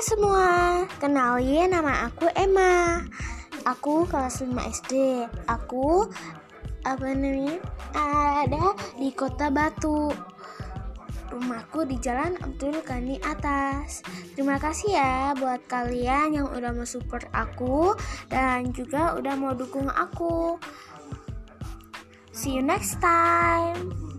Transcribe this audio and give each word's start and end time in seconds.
Hai 0.00 0.16
semua, 0.16 0.48
kenalin 0.96 1.76
nama 1.76 2.08
aku 2.08 2.24
Emma. 2.32 3.04
Aku 3.68 4.08
kelas 4.08 4.40
5 4.40 4.56
SD. 4.80 4.92
Aku 5.44 6.08
apa 6.88 7.04
namanya? 7.12 7.60
Ada 7.92 8.80
di 8.96 9.12
Kota 9.12 9.52
Batu. 9.52 10.08
Rumahku 11.28 11.84
di 11.84 12.00
Jalan 12.00 12.32
Abdul 12.40 12.80
Ghani 12.80 13.20
Atas. 13.20 14.00
Terima 14.32 14.56
kasih 14.56 14.96
ya 14.96 15.36
buat 15.36 15.68
kalian 15.68 16.32
yang 16.32 16.48
udah 16.48 16.72
mau 16.72 16.88
support 16.88 17.28
aku 17.36 17.92
dan 18.32 18.72
juga 18.72 19.20
udah 19.20 19.36
mau 19.36 19.52
dukung 19.52 19.92
aku. 19.92 20.56
See 22.32 22.56
you 22.56 22.64
next 22.64 23.04
time. 23.04 24.09